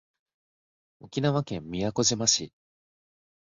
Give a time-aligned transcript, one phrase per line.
[0.99, 2.51] 沖縄県宮古島市